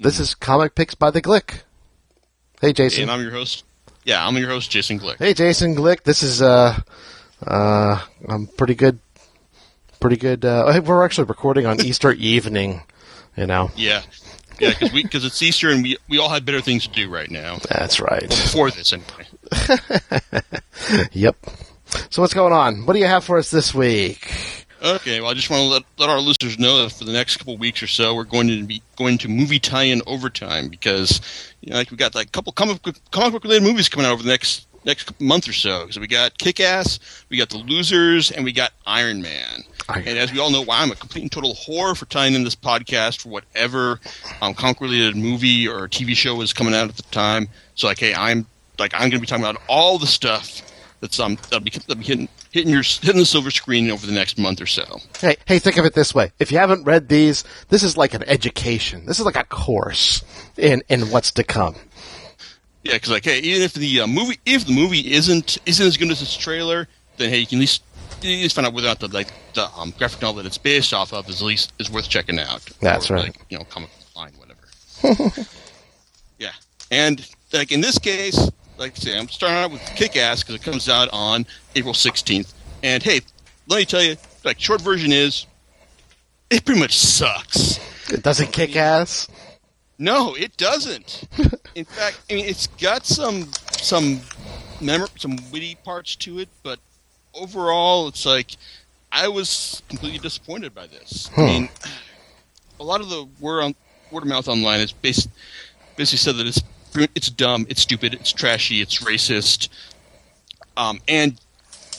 This 0.00 0.20
is 0.20 0.36
Comic 0.36 0.76
Picks 0.76 0.94
by 0.94 1.10
the 1.10 1.20
Glick. 1.20 1.62
Hey, 2.60 2.72
Jason. 2.72 3.02
And 3.02 3.10
I'm 3.10 3.20
your 3.20 3.32
host. 3.32 3.64
Yeah, 4.04 4.24
I'm 4.24 4.36
your 4.36 4.48
host, 4.48 4.70
Jason 4.70 5.00
Glick. 5.00 5.18
Hey, 5.18 5.34
Jason 5.34 5.74
Glick. 5.74 6.04
This 6.04 6.22
is 6.22 6.40
uh, 6.40 6.78
uh, 7.44 8.00
I'm 8.28 8.46
pretty 8.46 8.76
good. 8.76 9.00
Pretty 9.98 10.16
good. 10.16 10.44
Uh, 10.44 10.80
we're 10.84 11.04
actually 11.04 11.24
recording 11.24 11.66
on 11.66 11.80
Easter 11.84 12.12
evening. 12.12 12.82
You 13.36 13.46
know. 13.46 13.72
Yeah. 13.74 14.02
Yeah, 14.60 14.70
because 14.70 14.92
we 14.92 15.02
because 15.02 15.24
it's 15.24 15.42
Easter 15.42 15.70
and 15.70 15.82
we 15.82 15.96
we 16.08 16.18
all 16.18 16.28
have 16.28 16.44
better 16.44 16.60
things 16.60 16.86
to 16.86 16.92
do 16.92 17.10
right 17.10 17.30
now. 17.30 17.58
That's 17.68 18.00
right. 18.00 18.28
Before 18.28 18.70
this, 18.70 18.92
anyway. 18.92 19.26
yep. 21.12 21.36
So 22.10 22.22
what's 22.22 22.34
going 22.34 22.52
on? 22.52 22.86
What 22.86 22.92
do 22.92 23.00
you 23.00 23.06
have 23.06 23.24
for 23.24 23.38
us 23.38 23.50
this 23.50 23.74
week? 23.74 24.57
Okay, 24.80 25.20
well, 25.20 25.30
I 25.30 25.34
just 25.34 25.50
want 25.50 25.62
to 25.62 25.68
let, 25.68 25.82
let 25.98 26.08
our 26.08 26.20
listeners 26.20 26.58
know 26.58 26.82
that 26.82 26.92
for 26.92 27.04
the 27.04 27.12
next 27.12 27.38
couple 27.38 27.56
weeks 27.56 27.82
or 27.82 27.88
so, 27.88 28.14
we're 28.14 28.24
going 28.24 28.46
to 28.46 28.62
be 28.64 28.80
going 28.96 29.18
to 29.18 29.28
movie 29.28 29.58
tie-in 29.58 30.02
overtime 30.06 30.68
because, 30.68 31.20
you 31.60 31.70
know, 31.70 31.78
like 31.78 31.90
we 31.90 31.96
got 31.96 32.14
like 32.14 32.28
a 32.28 32.30
couple 32.30 32.52
comic 32.52 32.80
book, 32.82 32.96
comic 33.10 33.32
book 33.32 33.42
related 33.42 33.64
movies 33.64 33.88
coming 33.88 34.06
out 34.06 34.12
over 34.12 34.22
the 34.22 34.28
next 34.28 34.66
next 34.84 35.20
month 35.20 35.48
or 35.48 35.52
so. 35.52 35.88
So 35.90 36.00
we 36.00 36.06
got 36.06 36.38
Kick 36.38 36.60
Ass, 36.60 37.00
we 37.28 37.36
got 37.36 37.50
The 37.50 37.58
Losers, 37.58 38.30
and 38.30 38.44
we 38.44 38.52
got 38.52 38.72
Iron 38.86 39.20
Man. 39.20 39.64
Iron 39.88 40.06
and 40.06 40.18
as 40.18 40.32
we 40.32 40.38
all 40.38 40.50
know, 40.50 40.62
well, 40.62 40.80
I'm 40.80 40.92
a 40.92 40.94
complete 40.94 41.22
and 41.22 41.32
total 41.32 41.54
whore 41.54 41.96
for 41.96 42.06
tying 42.06 42.34
in 42.34 42.44
this 42.44 42.54
podcast 42.54 43.22
for 43.22 43.30
whatever 43.30 44.00
um, 44.40 44.54
comic 44.54 44.80
related 44.80 45.16
movie 45.16 45.66
or 45.66 45.88
TV 45.88 46.14
show 46.14 46.40
is 46.40 46.52
coming 46.52 46.74
out 46.74 46.88
at 46.88 46.96
the 46.96 47.02
time. 47.04 47.48
So 47.74 47.88
like, 47.88 47.98
hey, 47.98 48.14
I'm 48.14 48.46
like 48.78 48.94
I'm 48.94 49.00
going 49.00 49.12
to 49.12 49.18
be 49.18 49.26
talking 49.26 49.44
about 49.44 49.60
all 49.68 49.98
the 49.98 50.06
stuff 50.06 50.62
that's 51.00 51.18
um 51.18 51.36
that'll 51.50 51.60
be, 51.60 51.70
that'll 51.70 51.96
be 51.96 52.04
hitting 52.04 52.28
hitting 52.50 52.72
your 52.72 52.82
hitting 52.82 53.18
the 53.18 53.26
silver 53.26 53.50
screen 53.50 53.90
over 53.90 54.06
the 54.06 54.12
next 54.12 54.38
month 54.38 54.60
or 54.60 54.66
so. 54.66 55.00
Hey, 55.20 55.36
hey, 55.46 55.58
think 55.58 55.76
of 55.76 55.84
it 55.84 55.94
this 55.94 56.14
way: 56.14 56.32
if 56.38 56.50
you 56.52 56.58
haven't 56.58 56.84
read 56.84 57.08
these, 57.08 57.44
this 57.68 57.82
is 57.82 57.96
like 57.96 58.14
an 58.14 58.22
education. 58.24 59.06
This 59.06 59.18
is 59.18 59.26
like 59.26 59.36
a 59.36 59.44
course 59.44 60.22
in 60.56 60.82
in 60.88 61.10
what's 61.10 61.32
to 61.32 61.44
come. 61.44 61.76
Yeah, 62.82 62.94
because 62.94 63.10
like, 63.10 63.24
hey, 63.24 63.40
even 63.40 63.62
if 63.62 63.74
the 63.74 64.00
uh, 64.00 64.06
movie 64.06 64.38
if 64.46 64.66
the 64.66 64.72
movie 64.72 65.12
isn't 65.12 65.58
isn't 65.66 65.86
as 65.86 65.96
good 65.96 66.10
as 66.10 66.22
its 66.22 66.36
trailer, 66.36 66.88
then 67.16 67.30
hey, 67.30 67.38
you 67.38 67.46
can 67.46 67.58
at 67.58 67.60
least 67.60 67.82
you 68.22 68.36
at 68.36 68.42
least 68.42 68.54
find 68.54 68.66
out 68.66 68.72
whether 68.72 68.86
or 68.86 68.90
not 68.90 69.00
the 69.00 69.08
like 69.08 69.32
the 69.54 69.68
um, 69.76 69.92
graphic 69.98 70.22
novel 70.22 70.36
that 70.36 70.46
it's 70.46 70.58
based 70.58 70.92
off 70.92 71.12
of 71.12 71.28
is 71.28 71.42
at 71.42 71.46
least 71.46 71.72
is 71.78 71.90
worth 71.90 72.08
checking 72.08 72.38
out. 72.38 72.64
That's 72.80 73.10
or, 73.10 73.14
right. 73.14 73.24
Like, 73.24 73.36
you 73.50 73.58
know, 73.58 73.64
comic 73.64 73.90
line, 74.16 74.32
whatever. 74.36 75.32
yeah, 76.38 76.52
and 76.90 77.28
like 77.52 77.72
in 77.72 77.80
this 77.80 77.98
case, 77.98 78.50
like 78.78 78.92
I 78.92 78.94
say, 78.94 79.18
I'm 79.18 79.28
starting 79.28 79.58
out 79.58 79.70
with 79.72 79.82
Kick 79.96 80.16
Ass 80.16 80.42
because 80.42 80.54
it 80.54 80.62
comes 80.62 80.88
out 80.88 81.08
on 81.12 81.46
April 81.74 81.94
16th. 81.94 82.52
And 82.82 83.02
hey, 83.02 83.20
let 83.66 83.78
me 83.78 83.84
tell 83.84 84.02
you, 84.02 84.16
like, 84.44 84.60
short 84.60 84.80
version 84.80 85.12
is, 85.12 85.46
it 86.50 86.64
pretty 86.64 86.80
much 86.80 86.96
sucks. 86.96 87.78
It 88.10 88.22
doesn't 88.22 88.52
kick 88.52 88.74
ass. 88.76 89.28
No, 89.98 90.34
it 90.34 90.56
doesn't. 90.56 91.24
In 91.74 91.84
fact, 91.84 92.20
I 92.30 92.34
mean, 92.34 92.46
it's 92.46 92.68
got 92.68 93.04
some 93.04 93.50
some 93.72 94.20
mem- 94.80 95.08
some 95.16 95.38
witty 95.52 95.74
parts 95.84 96.16
to 96.16 96.38
it, 96.38 96.48
but 96.62 96.78
overall, 97.34 98.08
it's 98.08 98.24
like 98.24 98.56
I 99.12 99.28
was 99.28 99.82
completely 99.88 100.20
disappointed 100.20 100.74
by 100.74 100.86
this. 100.86 101.28
I 101.36 101.40
mean, 101.40 101.68
a 102.80 102.84
lot 102.84 103.00
of 103.00 103.10
the 103.10 103.28
word 103.40 103.62
on 103.62 103.74
word 104.10 104.22
of 104.22 104.28
mouth 104.28 104.48
online 104.48 104.80
is 104.80 104.92
based, 104.92 105.28
basically 105.96 106.18
said 106.18 106.36
that 106.36 106.46
it's 106.46 106.62
it's 107.14 107.30
dumb, 107.30 107.66
it's 107.68 107.80
stupid, 107.82 108.14
it's 108.14 108.32
trashy, 108.32 108.80
it's 108.80 109.02
racist, 109.02 109.68
um, 110.76 111.00
and 111.08 111.38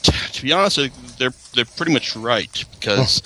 t- 0.01 0.11
to 0.31 0.41
be 0.41 0.51
honest, 0.51 0.77
they're 1.17 1.33
they're 1.53 1.65
pretty 1.65 1.93
much 1.93 2.15
right 2.15 2.65
because, 2.79 3.21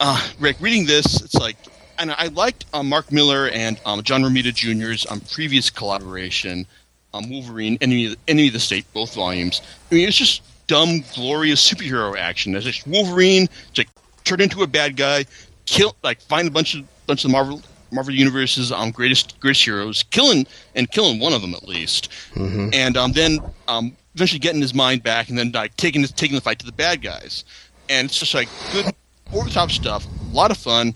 uh, 0.00 0.28
Rick, 0.38 0.56
reading 0.60 0.86
this, 0.86 1.20
it's 1.22 1.34
like, 1.34 1.56
and 1.98 2.12
I 2.12 2.28
liked 2.28 2.64
um, 2.72 2.88
Mark 2.88 3.10
Millar 3.10 3.48
and 3.48 3.80
um, 3.84 4.02
John 4.02 4.22
Romita 4.22 4.54
Jr.'s 4.54 5.06
um, 5.10 5.20
previous 5.32 5.70
collaboration, 5.70 6.66
um, 7.12 7.28
Wolverine, 7.28 7.78
Enemy 7.80 8.06
of, 8.06 8.12
the, 8.12 8.18
Enemy 8.28 8.48
of 8.48 8.52
the 8.54 8.60
State, 8.60 8.84
both 8.92 9.14
volumes. 9.14 9.62
I 9.90 9.96
mean, 9.96 10.08
it's 10.08 10.16
just 10.16 10.42
dumb, 10.66 11.02
glorious 11.14 11.68
superhero 11.68 12.16
action. 12.16 12.54
It's 12.54 12.64
just 12.64 12.86
Wolverine, 12.86 13.48
just 13.72 13.88
like, 13.88 13.88
turn 14.24 14.40
into 14.40 14.62
a 14.62 14.66
bad 14.66 14.96
guy, 14.96 15.24
kill, 15.66 15.96
like 16.02 16.20
find 16.20 16.46
a 16.46 16.50
bunch 16.50 16.74
of 16.74 16.84
bunch 17.06 17.24
of 17.24 17.30
Marvel 17.30 17.62
Marvel 17.90 18.14
Universe's 18.14 18.72
um, 18.72 18.90
greatest 18.90 19.38
greatest 19.40 19.64
heroes, 19.64 20.02
killing 20.04 20.46
and 20.74 20.90
killing 20.90 21.20
one 21.20 21.32
of 21.32 21.42
them 21.42 21.54
at 21.54 21.66
least, 21.66 22.10
mm-hmm. 22.34 22.70
and 22.72 22.96
um, 22.96 23.12
then 23.12 23.40
um, 23.66 23.96
eventually 24.14 24.38
getting 24.38 24.60
his 24.60 24.74
mind 24.74 25.02
back, 25.02 25.28
and 25.28 25.38
then 25.38 25.50
like 25.52 25.76
taking 25.76 26.02
taking 26.04 26.34
the 26.34 26.40
fight 26.40 26.58
to 26.58 26.66
the 26.66 26.72
bad 26.72 27.02
guys, 27.02 27.44
and 27.88 28.06
it's 28.06 28.18
just 28.18 28.34
like 28.34 28.48
good 28.72 28.86
over 29.32 29.48
the 29.48 29.54
top 29.54 29.70
stuff, 29.70 30.06
a 30.06 30.34
lot 30.34 30.50
of 30.50 30.56
fun, 30.56 30.94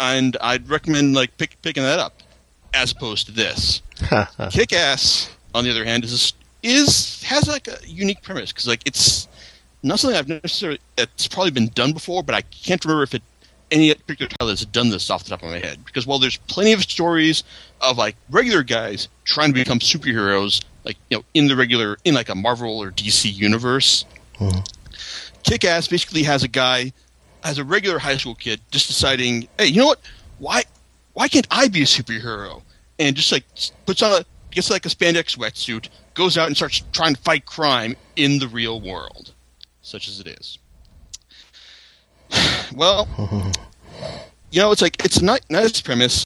and 0.00 0.36
I'd 0.40 0.68
recommend 0.68 1.14
like 1.14 1.36
pick, 1.36 1.60
picking 1.62 1.82
that 1.82 1.98
up 1.98 2.22
as 2.72 2.92
opposed 2.92 3.26
to 3.26 3.32
this. 3.32 3.82
Kick 4.50 4.72
Ass, 4.72 5.30
on 5.54 5.64
the 5.64 5.70
other 5.70 5.84
hand, 5.84 6.04
is 6.04 6.34
is 6.62 7.22
has 7.22 7.46
like 7.46 7.68
a 7.68 7.78
unique 7.86 8.22
premise 8.22 8.52
because 8.52 8.66
like 8.66 8.82
it's 8.86 9.28
not 9.82 10.00
something 10.00 10.18
I've 10.18 10.28
necessarily 10.28 10.80
it's 10.96 11.28
probably 11.28 11.50
been 11.50 11.68
done 11.68 11.92
before, 11.92 12.22
but 12.22 12.34
I 12.34 12.42
can't 12.42 12.84
remember 12.84 13.02
if 13.02 13.14
it 13.14 13.22
any 13.70 13.94
particular 13.94 14.28
title 14.28 14.48
that's 14.48 14.64
done 14.64 14.90
this 14.90 15.10
off 15.10 15.24
the 15.24 15.30
top 15.30 15.42
of 15.42 15.50
my 15.50 15.58
head. 15.58 15.84
Because 15.84 16.06
while 16.06 16.18
there's 16.18 16.36
plenty 16.36 16.72
of 16.72 16.82
stories 16.82 17.44
of 17.80 17.98
like 17.98 18.16
regular 18.30 18.62
guys 18.62 19.08
trying 19.24 19.48
to 19.48 19.54
become 19.54 19.78
superheroes, 19.78 20.62
like 20.84 20.96
you 21.10 21.18
know, 21.18 21.24
in 21.34 21.48
the 21.48 21.56
regular 21.56 21.98
in 22.04 22.14
like 22.14 22.28
a 22.28 22.34
Marvel 22.34 22.82
or 22.82 22.90
DC 22.90 23.32
universe, 23.32 24.04
mm-hmm. 24.38 24.60
Kick 25.42 25.64
Ass 25.64 25.88
basically 25.88 26.22
has 26.22 26.42
a 26.42 26.48
guy 26.48 26.92
as 27.42 27.58
a 27.58 27.64
regular 27.64 27.98
high 27.98 28.16
school 28.16 28.34
kid 28.34 28.60
just 28.70 28.86
deciding, 28.86 29.48
hey, 29.58 29.66
you 29.66 29.76
know 29.76 29.86
what? 29.86 30.00
Why 30.38 30.64
why 31.12 31.28
can't 31.28 31.46
I 31.50 31.68
be 31.68 31.82
a 31.82 31.86
superhero? 31.86 32.62
And 32.98 33.16
just 33.16 33.32
like 33.32 33.44
puts 33.86 34.02
on 34.02 34.12
a 34.12 34.24
gets 34.50 34.70
like 34.70 34.86
a 34.86 34.88
spandex 34.88 35.36
sweatsuit, 35.36 35.88
goes 36.14 36.38
out 36.38 36.46
and 36.46 36.56
starts 36.56 36.82
trying 36.92 37.14
to 37.14 37.20
fight 37.22 37.44
crime 37.44 37.96
in 38.16 38.38
the 38.38 38.48
real 38.48 38.80
world, 38.80 39.32
such 39.82 40.08
as 40.08 40.20
it 40.20 40.26
is. 40.26 40.58
Well, 42.74 43.08
you 44.50 44.60
know, 44.60 44.72
it's 44.72 44.82
like 44.82 45.04
it's 45.04 45.18
a 45.18 45.24
nice 45.24 45.80
premise, 45.80 46.24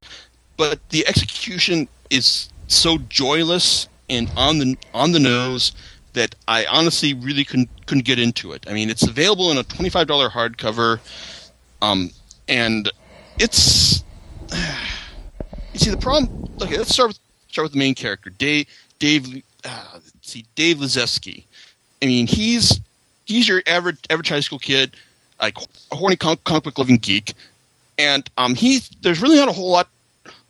but 0.56 0.80
the 0.90 1.06
execution 1.06 1.88
is 2.10 2.48
so 2.66 2.98
joyless 3.08 3.88
and 4.08 4.30
on 4.36 4.58
the 4.58 4.76
on 4.94 5.12
the 5.12 5.20
nose 5.20 5.72
that 6.14 6.34
I 6.46 6.66
honestly 6.66 7.14
really 7.14 7.44
couldn't 7.44 7.68
couldn't 7.86 8.04
get 8.04 8.18
into 8.18 8.52
it. 8.52 8.64
I 8.68 8.72
mean, 8.72 8.90
it's 8.90 9.02
available 9.02 9.50
in 9.50 9.58
a 9.58 9.62
twenty 9.62 9.90
five 9.90 10.06
dollar 10.06 10.28
hardcover, 10.28 11.00
um, 11.82 12.10
and 12.48 12.90
it's 13.38 14.04
you 15.72 15.78
see 15.78 15.90
the 15.90 15.96
problem. 15.96 16.50
Okay, 16.62 16.76
let's 16.76 16.90
start 16.90 17.08
with 17.08 17.18
start 17.48 17.64
with 17.66 17.72
the 17.72 17.78
main 17.78 17.94
character, 17.94 18.30
Dave. 18.30 18.66
Dave, 18.98 19.42
uh, 19.64 20.00
see, 20.22 20.44
Dave 20.54 20.78
Lizewski. 20.78 21.44
I 22.02 22.06
mean, 22.06 22.26
he's 22.26 22.80
he's 23.26 23.48
your 23.48 23.62
average 23.66 23.98
average 24.10 24.28
high 24.28 24.40
school 24.40 24.58
kid 24.58 24.96
like 25.40 25.56
a 25.90 25.96
horny 25.96 26.16
comic, 26.16 26.42
comic 26.44 26.64
book 26.64 26.78
loving 26.78 26.96
geek, 26.96 27.34
and 27.98 28.28
um, 28.38 28.54
he 28.54 28.80
there's 29.02 29.20
really 29.20 29.36
not 29.36 29.48
a 29.48 29.52
whole 29.52 29.70
lot, 29.70 29.88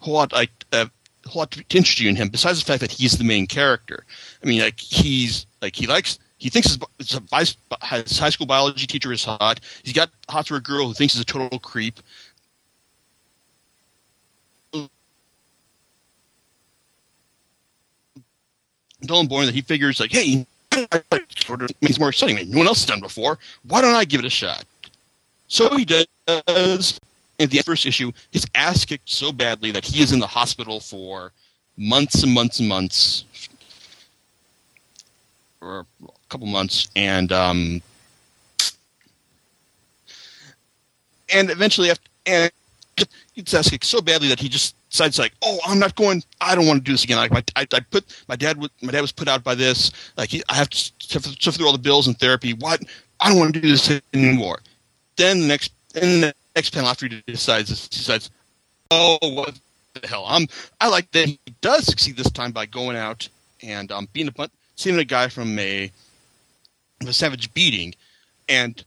whole 0.00 0.14
lot 0.14 0.32
like 0.32 0.50
uh, 0.72 0.86
a 1.24 1.28
whole 1.28 1.40
lot 1.40 1.50
to 1.52 1.64
interest 1.70 2.00
you 2.00 2.08
in 2.08 2.16
him 2.16 2.28
besides 2.28 2.58
the 2.58 2.64
fact 2.64 2.80
that 2.80 2.92
he's 2.92 3.18
the 3.18 3.24
main 3.24 3.46
character. 3.46 4.04
I 4.42 4.46
mean, 4.46 4.60
like 4.60 4.78
he's 4.78 5.46
like 5.60 5.74
he 5.74 5.86
likes 5.86 6.18
he 6.38 6.50
thinks 6.50 6.68
his, 6.68 6.78
his, 6.98 7.56
his 7.82 8.18
high 8.18 8.30
school 8.30 8.46
biology 8.46 8.86
teacher 8.86 9.12
is 9.12 9.24
hot. 9.24 9.60
He's 9.82 9.92
got 9.92 10.10
hot 10.28 10.46
for 10.46 10.56
a 10.56 10.60
girl 10.60 10.86
who 10.86 10.94
thinks 10.94 11.14
he's 11.14 11.22
a 11.22 11.24
total 11.24 11.58
creep. 11.58 12.00
Dylan 19.04 19.28
Bourne 19.28 19.46
that 19.46 19.54
he 19.54 19.60
figures 19.60 20.00
like, 20.00 20.10
hey, 20.10 20.44
sort 21.44 21.62
of 21.62 21.70
makes 21.80 21.98
more 21.98 22.08
exciting. 22.08 22.50
No 22.50 22.58
one 22.58 22.66
else 22.66 22.80
has 22.80 22.86
done 22.86 23.00
before. 23.00 23.38
Why 23.66 23.80
don't 23.80 23.94
I 23.94 24.04
give 24.04 24.20
it 24.20 24.26
a 24.26 24.30
shot? 24.30 24.64
So 25.48 25.74
he 25.76 25.84
does. 25.84 26.06
In 27.38 27.48
the 27.48 27.62
first 27.64 27.86
issue, 27.86 28.10
his 28.32 28.46
ass 28.54 28.84
kicked 28.84 29.08
so 29.08 29.32
badly 29.32 29.70
that 29.70 29.84
he 29.84 30.02
is 30.02 30.12
in 30.12 30.18
the 30.18 30.26
hospital 30.26 30.80
for 30.80 31.32
months 31.76 32.22
and 32.22 32.32
months 32.32 32.58
and 32.58 32.68
months, 32.68 33.24
or 35.60 35.86
a 36.02 36.28
couple 36.28 36.48
months, 36.48 36.88
and 36.96 37.30
um, 37.32 37.80
and 41.32 41.50
eventually, 41.50 41.90
after, 41.90 42.10
and 42.26 42.50
his 43.34 43.54
ass 43.54 43.70
kicked 43.70 43.84
so 43.84 44.00
badly 44.00 44.28
that 44.28 44.40
he 44.40 44.48
just 44.48 44.74
decides 44.90 45.18
like, 45.18 45.32
oh, 45.42 45.58
I'm 45.64 45.78
not 45.78 45.94
going. 45.94 46.24
I 46.40 46.56
don't 46.56 46.66
want 46.66 46.84
to 46.84 46.84
do 46.84 46.92
this 46.92 47.04
again. 47.04 47.18
Like 47.18 47.30
my, 47.30 47.44
I, 47.54 47.66
I 47.72 47.80
put 47.80 48.04
my 48.28 48.36
dad. 48.36 48.58
My 48.82 48.92
dad 48.92 49.00
was 49.00 49.12
put 49.12 49.28
out 49.28 49.44
by 49.44 49.54
this. 49.54 49.92
Like 50.16 50.30
he, 50.30 50.42
I 50.48 50.54
have 50.54 50.70
to 50.70 50.92
suffer 50.98 51.30
through 51.30 51.66
all 51.66 51.72
the 51.72 51.78
bills 51.78 52.08
and 52.08 52.18
therapy. 52.18 52.52
What? 52.52 52.82
I 53.20 53.28
don't 53.28 53.38
want 53.38 53.54
to 53.54 53.60
do 53.60 53.68
this 53.68 54.00
anymore. 54.12 54.58
Then 55.18 55.40
the 55.40 55.46
next, 55.46 55.72
then 55.92 56.22
the 56.22 56.34
next 56.56 56.70
panel 56.70 56.88
after 56.88 57.06
he 57.06 57.22
decides, 57.26 57.88
decides, 57.88 58.30
oh, 58.90 59.18
what 59.20 59.58
the 60.00 60.08
hell? 60.08 60.24
I'm. 60.26 60.46
I 60.80 60.88
like 60.88 61.10
that 61.10 61.26
he 61.26 61.38
does 61.60 61.84
succeed 61.84 62.16
this 62.16 62.30
time 62.30 62.52
by 62.52 62.64
going 62.64 62.96
out 62.96 63.28
and 63.62 63.92
um, 63.92 64.08
being 64.14 64.28
a 64.28 64.50
saving 64.76 65.00
a 65.00 65.04
guy 65.04 65.28
from 65.28 65.58
a, 65.58 65.92
a 67.06 67.12
savage 67.12 67.52
beating, 67.52 67.94
and 68.48 68.82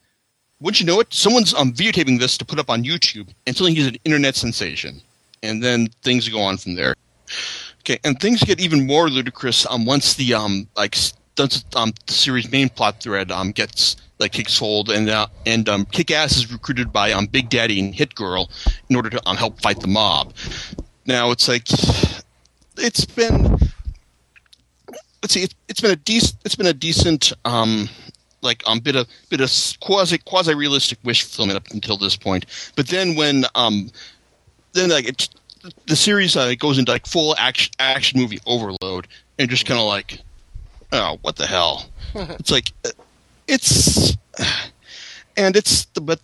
wouldn't 0.60 0.80
you 0.80 0.88
know 0.88 1.00
it? 1.00 1.14
Someone's 1.14 1.54
um, 1.54 1.72
videotaping 1.72 2.18
this 2.18 2.36
to 2.40 2.46
put 2.46 2.58
up 2.58 2.72
on 2.72 2.84
YouTube, 2.84 3.30
and 3.46 3.56
suddenly 3.56 3.76
he's 3.76 3.88
an 3.88 3.98
internet 4.04 4.36
sensation 4.36 5.02
and 5.44 5.64
then 5.64 5.88
things 6.04 6.28
go 6.30 6.42
on 6.42 6.58
from 6.58 6.76
there. 6.76 6.96
Okay, 7.80 8.00
and 8.04 8.20
things 8.20 8.44
get 8.44 8.60
even 8.60 8.86
more 8.86 9.10
ludicrous 9.10 9.66
um, 9.70 9.86
once 9.86 10.14
the 10.16 10.34
um 10.34 10.68
like 10.76 10.96
once 11.38 11.66
um 11.76 11.94
the 12.06 12.14
series 12.14 12.52
main 12.52 12.70
plot 12.70 13.02
thread 13.02 13.32
um 13.32 13.52
gets 13.52 13.96
like 14.22 14.32
takes 14.32 14.58
hold 14.58 14.90
and 14.90 15.10
uh, 15.10 15.28
and 15.46 15.68
um 15.68 15.86
Kick 15.86 16.12
Ass 16.12 16.38
is 16.38 16.52
recruited 16.52 16.94
by 16.94 17.12
um 17.12 17.26
Big 17.26 17.50
Daddy 17.50 17.80
and 17.80 17.94
Hit 17.94 18.16
Girl 18.16 18.50
in 18.90 18.96
order 18.96 19.10
to 19.10 19.22
um 19.28 19.36
help 19.36 19.60
fight 19.62 19.82
the 19.82 19.88
mob. 19.88 20.34
Now 21.06 21.32
it's 21.32 21.48
like 21.48 21.68
it's 22.78 23.06
been 23.06 23.58
let's 25.22 25.34
see 25.34 25.44
it, 25.44 25.56
it's 25.68 25.82
been 25.82 25.92
a 25.92 25.96
decent 25.96 26.36
it's 26.46 26.56
been 26.56 26.68
a 26.68 26.74
decent 26.74 27.34
um 27.44 27.90
like 28.42 28.64
um 28.68 28.80
bit 28.80 28.96
of 28.96 29.08
bit 29.30 29.42
of 29.42 29.52
quasi 29.82 30.20
quasi 30.20 30.54
realistic 30.54 31.00
wish 31.04 31.24
fulfillment 31.24 31.58
up 31.58 31.68
until 31.74 31.98
this 31.98 32.16
point. 32.16 32.46
But 32.76 32.88
then 32.88 33.16
when 33.16 33.46
um 33.56 33.90
then 34.74 34.90
like 34.90 35.08
it, 35.08 35.30
the 35.88 35.96
series 35.96 36.36
uh, 36.36 36.54
goes 36.56 36.78
into 36.78 36.92
like 36.92 37.06
full 37.08 37.36
action 37.38 37.74
action 37.80 38.20
movie 38.20 38.40
overload 38.46 39.08
and 39.38 39.50
just 39.50 39.66
kind 39.66 39.80
of 39.80 39.88
like 39.88 40.20
oh 40.92 41.18
what 41.22 41.36
the 41.36 41.48
hell 41.48 41.86
it's 42.16 42.52
like 42.52 42.72
it's 43.52 44.18
and 45.38 45.56
it's 45.56 45.86
the 45.94 46.02
but 46.02 46.20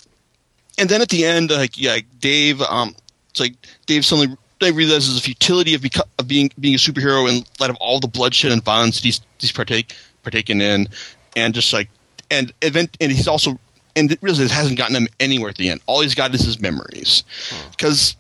and 0.78 0.90
then 0.90 1.02
at 1.02 1.10
the 1.10 1.26
end 1.26 1.52
like 1.52 1.78
yeah 1.78 1.98
Dave 2.20 2.62
um 2.62 2.96
it's 3.30 3.40
like 3.40 3.56
Dave 3.86 4.06
suddenly 4.06 4.36
Dave 4.60 4.76
realizes 4.76 5.14
the 5.16 5.22
futility 5.22 5.76
of, 5.76 5.82
beco- 5.82 6.08
of 6.18 6.28
being 6.28 6.50
being 6.60 6.74
a 6.74 6.78
superhero 6.78 7.30
in 7.30 7.44
light 7.60 7.70
of 7.70 7.76
all 7.80 8.00
the 8.00 8.08
bloodshed 8.08 8.52
and 8.52 8.64
violence 8.64 9.00
he's 9.00 9.22
he's 9.40 9.52
partake 9.52 9.96
partaken 10.24 10.62
in 10.62 10.88
and 11.36 11.54
just 11.54 11.72
like 11.74 11.90
and 12.32 12.54
event 12.62 12.98
and 13.00 13.12
he's 13.12 13.28
also 13.28 13.60
and 13.96 14.12
it 14.12 14.20
realizes 14.22 14.52
it 14.52 14.54
hasn't 14.54 14.78
gotten 14.78 14.96
him 14.96 15.08
anywhere 15.20 15.50
at 15.50 15.56
the 15.56 15.70
end. 15.70 15.82
All 15.88 16.02
he's 16.02 16.14
got 16.14 16.34
is 16.36 16.42
his 16.42 16.60
memories. 16.62 17.24
Because 17.72 18.16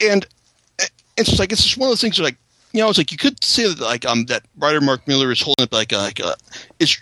and 0.00 0.24
it's 1.16 1.28
just 1.30 1.40
like 1.40 1.50
it's 1.50 1.64
just 1.64 1.76
one 1.76 1.88
of 1.88 1.90
those 1.90 2.00
things 2.00 2.18
where 2.18 2.26
like 2.26 2.36
you 2.72 2.80
know 2.80 2.88
it's 2.88 2.98
like 2.98 3.10
you 3.10 3.18
could 3.18 3.42
say 3.42 3.66
that 3.66 3.80
like 3.80 4.06
um 4.06 4.26
that 4.26 4.44
writer 4.56 4.80
Mark 4.80 5.06
Millar 5.08 5.32
is 5.32 5.40
holding 5.42 5.64
up 5.64 5.72
like 5.72 5.90
a, 5.92 5.96
like 5.96 6.20
a 6.20 6.36
it's 6.78 7.00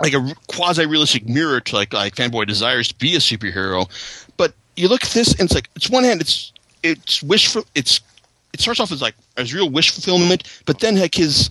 like 0.00 0.14
a 0.14 0.34
quasi 0.48 0.86
realistic 0.86 1.28
mirror 1.28 1.60
to 1.60 1.76
like 1.76 1.92
like 1.92 2.14
fanboy 2.14 2.46
desires 2.46 2.88
to 2.88 2.94
be 2.96 3.14
a 3.14 3.18
superhero, 3.18 3.88
but 4.36 4.54
you 4.76 4.88
look 4.88 5.04
at 5.04 5.10
this 5.10 5.32
and 5.32 5.42
it's 5.42 5.54
like 5.54 5.68
it's 5.76 5.90
one 5.90 6.04
hand 6.04 6.20
it's 6.20 6.52
it's 6.82 7.22
wish 7.22 7.48
for 7.48 7.62
it's 7.74 8.00
it 8.52 8.60
starts 8.60 8.80
off 8.80 8.92
as 8.92 9.02
like 9.02 9.14
as 9.36 9.54
real 9.54 9.70
wish 9.70 9.90
fulfillment, 9.90 10.62
but 10.66 10.80
then 10.80 10.98
like 10.98 11.14
his 11.14 11.50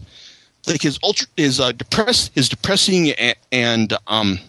like 0.68 0.82
his 0.82 1.00
ultra 1.04 1.28
his 1.38 1.60
uh, 1.60 1.72
depressed 1.72 2.32
his 2.36 2.50
depressing 2.50 3.12
and, 3.12 3.36
and 3.52 3.94
um 4.08 4.40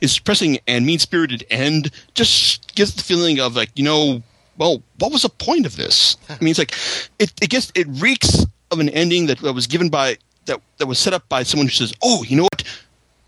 his 0.00 0.14
depressing 0.14 0.58
and 0.66 0.84
mean 0.84 0.98
spirited 0.98 1.44
end 1.50 1.90
just 2.14 2.74
gives 2.74 2.94
the 2.94 3.02
feeling 3.02 3.40
of 3.40 3.56
like 3.56 3.70
you 3.74 3.84
know 3.84 4.22
well, 4.58 4.82
what 4.98 5.12
was 5.12 5.22
the 5.22 5.28
point 5.28 5.66
of 5.66 5.76
this? 5.76 6.16
I 6.28 6.36
mean, 6.40 6.50
it's 6.50 6.58
like 6.58 6.74
it, 7.18 7.32
it 7.42 7.50
gets 7.50 7.72
it 7.74 7.86
reeks 7.88 8.44
of 8.70 8.80
an 8.80 8.88
ending 8.90 9.26
that, 9.26 9.38
that 9.40 9.52
was 9.52 9.66
given 9.66 9.88
by 9.88 10.16
that 10.46 10.60
that 10.78 10.86
was 10.86 10.98
set 10.98 11.12
up 11.12 11.28
by 11.28 11.42
someone 11.42 11.66
who 11.66 11.72
says, 11.72 11.92
"Oh, 12.02 12.22
you 12.24 12.36
know 12.36 12.44
what? 12.44 12.62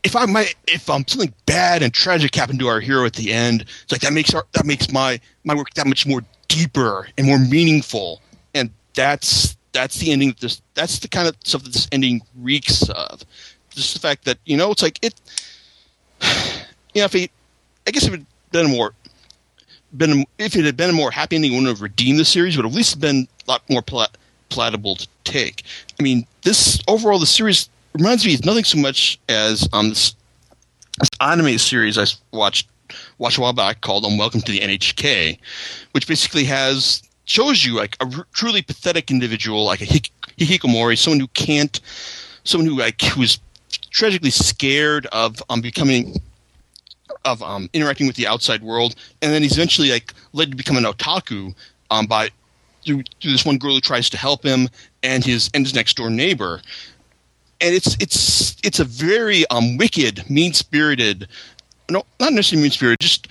If 0.04 0.14
I 0.16 0.26
might, 0.26 0.54
if 0.66 0.88
um 0.88 1.04
something 1.06 1.34
bad 1.46 1.82
and 1.82 1.92
tragic 1.92 2.34
happened 2.34 2.60
to 2.60 2.68
our 2.68 2.80
hero 2.80 3.04
at 3.04 3.14
the 3.14 3.32
end, 3.32 3.62
it's 3.82 3.92
like 3.92 4.00
that 4.02 4.12
makes 4.12 4.32
our 4.34 4.46
that 4.52 4.64
makes 4.64 4.90
my 4.92 5.20
my 5.44 5.54
work 5.54 5.74
that 5.74 5.86
much 5.86 6.06
more 6.06 6.22
deeper 6.48 7.08
and 7.16 7.26
more 7.26 7.38
meaningful." 7.38 8.20
And 8.54 8.70
that's 8.94 9.56
that's 9.72 9.98
the 9.98 10.12
ending. 10.12 10.30
That 10.30 10.40
this 10.40 10.62
that's 10.74 11.00
the 11.00 11.08
kind 11.08 11.28
of 11.28 11.36
stuff 11.44 11.64
that 11.64 11.72
this 11.72 11.88
ending 11.92 12.22
reeks 12.36 12.88
of. 12.88 13.24
Just 13.70 13.94
the 13.94 14.00
fact 14.00 14.24
that 14.24 14.38
you 14.44 14.56
know 14.56 14.70
it's 14.70 14.82
like 14.82 14.98
it. 15.02 15.14
You 16.94 17.02
know, 17.02 17.08
if 17.12 17.30
I 17.86 17.90
guess 17.90 18.08
if 18.08 18.14
it 18.14 18.22
been 18.50 18.70
more 18.70 18.94
been 19.96 20.24
if 20.38 20.56
it 20.56 20.64
had 20.64 20.76
been 20.76 20.90
a 20.90 20.94
more 20.94 21.10
happy 21.10 21.36
ending, 21.36 21.52
it 21.52 21.54
wouldn't 21.54 21.68
have 21.68 21.82
redeemed 21.82 22.18
the 22.18 22.24
series. 22.24 22.56
Would 22.56 22.64
have 22.64 22.72
at 22.72 22.76
least 22.76 23.00
been 23.00 23.28
a 23.46 23.50
lot 23.50 23.62
more 23.70 23.82
plat- 23.82 24.16
palatable 24.50 24.96
to 24.96 25.08
take. 25.24 25.64
I 25.98 26.02
mean, 26.02 26.26
this 26.42 26.80
overall 26.88 27.18
the 27.18 27.26
series 27.26 27.68
reminds 27.94 28.24
me 28.24 28.34
of 28.34 28.44
nothing 28.44 28.64
so 28.64 28.78
much 28.78 29.18
as 29.28 29.68
um 29.72 29.90
this, 29.90 30.14
this 30.98 31.10
anime 31.20 31.58
series 31.58 31.98
I 31.98 32.06
watched 32.36 32.68
watched 33.18 33.38
a 33.38 33.40
while 33.40 33.52
back 33.52 33.80
called 33.80 34.04
um, 34.04 34.16
Welcome 34.16 34.40
to 34.42 34.52
the 34.52 34.60
NHK, 34.60 35.38
which 35.92 36.06
basically 36.06 36.44
has 36.44 37.02
shows 37.24 37.64
you 37.64 37.74
like 37.74 37.96
a 38.00 38.04
r- 38.04 38.26
truly 38.32 38.62
pathetic 38.62 39.10
individual 39.10 39.64
like 39.64 39.80
a 39.82 39.84
hik- 39.84 40.10
hikikomori, 40.38 40.96
someone 40.96 41.20
who 41.20 41.28
can't, 41.28 41.80
someone 42.44 42.66
who 42.66 42.78
like 42.78 43.00
who's 43.02 43.38
tragically 43.90 44.30
scared 44.30 45.06
of 45.06 45.42
um 45.50 45.60
becoming 45.60 46.20
of 47.24 47.42
um, 47.42 47.68
interacting 47.72 48.06
with 48.06 48.16
the 48.16 48.26
outside 48.26 48.62
world, 48.62 48.94
and 49.22 49.32
then 49.32 49.42
he's 49.42 49.52
eventually 49.52 49.90
like 49.90 50.14
led 50.32 50.50
to 50.50 50.56
become 50.56 50.76
an 50.76 50.84
otaku 50.84 51.54
um, 51.90 52.06
by 52.06 52.30
through, 52.84 53.02
through 53.20 53.32
this 53.32 53.44
one 53.44 53.58
girl 53.58 53.74
who 53.74 53.80
tries 53.80 54.08
to 54.10 54.16
help 54.16 54.42
him 54.42 54.68
and 55.02 55.24
his 55.24 55.50
and 55.54 55.64
his 55.64 55.74
next 55.74 55.96
door 55.96 56.10
neighbor. 56.10 56.60
And 57.60 57.74
it's 57.74 57.96
it's 58.00 58.56
it's 58.62 58.78
a 58.78 58.84
very 58.84 59.46
um, 59.48 59.76
wicked, 59.76 60.28
mean 60.30 60.52
spirited, 60.52 61.26
no, 61.90 62.04
not 62.20 62.32
necessarily 62.32 62.62
mean 62.62 62.70
spirited, 62.70 63.00
just 63.00 63.28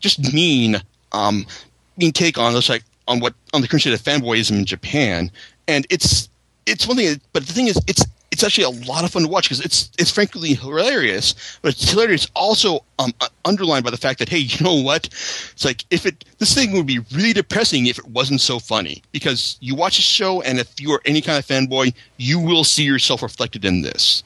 just 0.00 0.32
mean 0.34 0.80
um, 1.12 1.46
mean 1.96 2.12
take 2.12 2.36
on 2.36 2.52
this 2.52 2.68
like 2.68 2.84
on 3.08 3.20
what 3.20 3.34
on 3.52 3.62
the 3.62 3.68
current 3.68 3.82
state 3.82 3.94
of 3.94 4.02
fanboyism 4.02 4.58
in 4.58 4.64
Japan. 4.64 5.30
And 5.66 5.86
it's 5.88 6.28
it's 6.66 6.86
one 6.86 6.96
thing, 6.96 7.20
but 7.32 7.46
the 7.46 7.52
thing 7.52 7.68
is, 7.68 7.80
it's 7.86 8.04
it's 8.04 8.13
actually 8.44 8.64
a 8.64 8.86
lot 8.86 9.04
of 9.04 9.10
fun 9.10 9.22
to 9.22 9.28
watch 9.28 9.44
because 9.44 9.60
it's 9.60 9.90
it's 9.98 10.10
frankly 10.10 10.54
hilarious, 10.54 11.58
but 11.62 11.72
it's 11.72 11.90
hilarious 11.90 12.26
also 12.34 12.84
um, 12.98 13.12
underlined 13.44 13.84
by 13.84 13.90
the 13.90 13.96
fact 13.96 14.18
that 14.18 14.28
hey, 14.28 14.38
you 14.38 14.64
know 14.64 14.80
what? 14.80 15.06
It's 15.06 15.64
like 15.64 15.84
if 15.90 16.06
it 16.06 16.24
this 16.38 16.54
thing 16.54 16.72
would 16.72 16.86
be 16.86 17.00
really 17.12 17.32
depressing 17.32 17.86
if 17.86 17.98
it 17.98 18.06
wasn't 18.08 18.40
so 18.40 18.58
funny 18.58 19.02
because 19.12 19.56
you 19.60 19.74
watch 19.74 19.98
a 19.98 20.02
show 20.02 20.42
and 20.42 20.58
if 20.58 20.80
you 20.80 20.92
are 20.92 21.00
any 21.04 21.20
kind 21.20 21.38
of 21.38 21.46
fanboy, 21.46 21.94
you 22.16 22.38
will 22.38 22.64
see 22.64 22.84
yourself 22.84 23.22
reflected 23.22 23.64
in 23.64 23.82
this. 23.82 24.22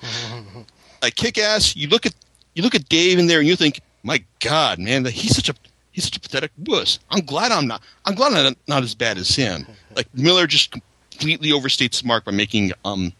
like 1.03 1.15
Kick 1.15 1.39
Ass, 1.39 1.77
you 1.77 1.89
look 1.89 2.07
at 2.07 2.15
you 2.55 2.63
look 2.63 2.75
at 2.75 2.89
Dave 2.89 3.19
in 3.19 3.27
there 3.27 3.39
and 3.39 3.49
you 3.49 3.57
think, 3.57 3.81
my 4.03 4.23
God, 4.41 4.79
man, 4.79 5.05
that 5.05 5.13
he's 5.13 5.35
such 5.37 5.49
a 5.49 5.55
he's 5.93 6.05
such 6.05 6.17
a 6.17 6.21
pathetic 6.21 6.51
wuss. 6.67 6.99
I'm 7.11 7.25
glad 7.25 7.53
I'm 7.53 7.67
not. 7.67 7.83
I'm 8.05 8.15
glad 8.15 8.33
I'm 8.33 8.45
not, 8.45 8.57
not 8.67 8.83
as 8.83 8.95
bad 8.95 9.19
as 9.19 9.35
him. 9.35 9.67
Like 9.95 10.07
Millar 10.15 10.47
just 10.47 10.75
completely 11.11 11.51
overstates 11.51 12.03
the 12.03 12.09
mark 12.09 12.25
by 12.25 12.33
making 12.33 12.73
um 12.85 13.13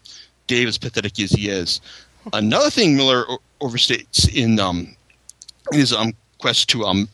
Dave 0.49 0.67
as 0.67 0.77
pathetic 0.77 1.19
as 1.19 1.31
he 1.31 1.47
is. 1.47 1.79
Another 2.33 2.69
thing 2.69 2.97
Millar 2.97 3.25
overstates 3.61 4.27
in 4.33 4.59
um 4.59 4.95
his 5.71 5.93
um 5.93 6.13
quest 6.39 6.69
to 6.69 6.85
um 6.85 7.07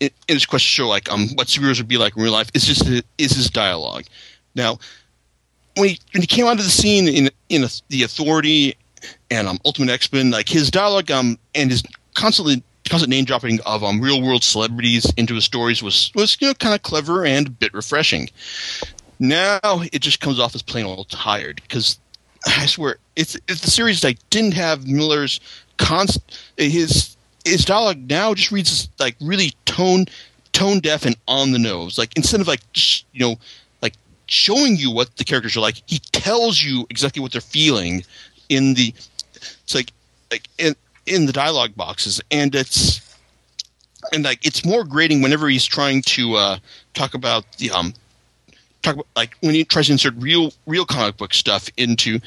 in, 0.00 0.08
in 0.28 0.36
his 0.36 0.46
quest 0.46 0.64
to 0.64 0.70
show 0.70 0.88
like 0.88 1.10
um 1.12 1.28
what 1.34 1.48
superheroes 1.48 1.78
would 1.78 1.88
be 1.88 1.98
like 1.98 2.16
in 2.16 2.22
real 2.22 2.32
life 2.32 2.50
is 2.54 2.64
just 2.64 2.86
is 3.18 3.32
his 3.32 3.50
dialogue. 3.50 4.04
Now, 4.54 4.78
when 5.76 5.90
he 5.90 6.00
when 6.12 6.22
he 6.22 6.26
came 6.26 6.46
onto 6.46 6.62
the 6.62 6.70
scene 6.70 7.08
in 7.08 7.28
in 7.48 7.64
a, 7.64 7.68
the 7.88 8.04
Authority 8.04 8.76
and 9.30 9.46
um 9.48 9.58
Ultimate 9.64 9.90
X 9.90 10.10
Men, 10.12 10.30
like 10.30 10.48
his 10.48 10.70
dialogue 10.70 11.10
um 11.10 11.38
and 11.54 11.70
his 11.70 11.82
constantly 12.14 12.62
constant 12.88 13.10
name 13.10 13.24
dropping 13.24 13.58
of 13.66 13.82
um 13.82 14.00
real 14.00 14.22
world 14.22 14.44
celebrities 14.44 15.12
into 15.16 15.34
his 15.34 15.44
stories 15.44 15.82
was 15.82 16.12
was 16.14 16.36
you 16.40 16.46
know 16.46 16.54
kind 16.54 16.74
of 16.74 16.82
clever 16.82 17.26
and 17.26 17.48
a 17.48 17.50
bit 17.50 17.74
refreshing. 17.74 18.30
Now 19.18 19.58
it 19.92 20.00
just 20.00 20.20
comes 20.20 20.38
off 20.38 20.54
as 20.54 20.62
plain 20.62 20.86
old 20.86 21.08
tired 21.08 21.60
because 21.62 21.98
I 22.46 22.66
swear, 22.66 22.96
it's, 23.16 23.36
it's 23.48 23.60
the 23.60 23.70
series 23.70 24.02
like 24.04 24.18
didn't 24.30 24.54
have 24.54 24.86
Millar's 24.86 25.40
const 25.78 26.18
his 26.56 27.16
his 27.44 27.64
dialogue 27.64 28.08
now 28.08 28.34
just 28.34 28.50
reads 28.50 28.88
like 28.98 29.16
really 29.20 29.52
tone 29.66 30.06
tone 30.52 30.80
deaf 30.80 31.04
and 31.04 31.16
on 31.28 31.52
the 31.52 31.58
nose. 31.58 31.98
Like 31.98 32.16
instead 32.16 32.40
of 32.40 32.48
like 32.48 32.60
you 33.12 33.20
know 33.20 33.36
like 33.82 33.94
showing 34.26 34.76
you 34.76 34.90
what 34.90 35.16
the 35.16 35.24
characters 35.24 35.56
are 35.56 35.60
like, 35.60 35.82
he 35.86 35.98
tells 36.12 36.62
you 36.62 36.86
exactly 36.90 37.22
what 37.22 37.32
they're 37.32 37.40
feeling 37.40 38.04
in 38.48 38.74
the 38.74 38.92
it's 39.34 39.74
like 39.74 39.92
like 40.30 40.48
in 40.58 40.74
in 41.06 41.26
the 41.26 41.32
dialogue 41.32 41.74
boxes, 41.76 42.20
and 42.30 42.54
it's 42.54 43.00
and 44.12 44.24
like 44.24 44.44
it's 44.44 44.64
more 44.64 44.84
grating 44.84 45.22
whenever 45.22 45.48
he's 45.48 45.64
trying 45.64 46.02
to 46.02 46.34
uh, 46.34 46.58
talk 46.94 47.14
about 47.14 47.44
the 47.58 47.70
um 47.70 47.94
talk 48.86 48.94
about 48.94 49.06
like 49.16 49.36
when 49.40 49.54
he 49.54 49.64
tries 49.64 49.86
to 49.86 49.92
insert 49.92 50.14
real 50.16 50.52
real 50.66 50.84
comic 50.84 51.16
book 51.16 51.34
stuff 51.34 51.68
into 51.76 52.20